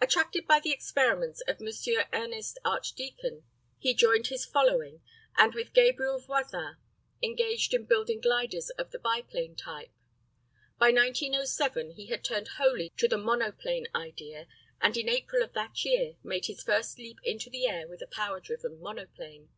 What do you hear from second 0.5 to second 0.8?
the